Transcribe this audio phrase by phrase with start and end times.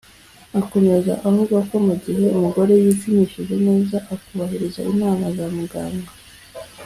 [0.59, 6.11] Akomeza avuga ko mu gihe umugore yipimishije neza akubahiriza inama za Muganga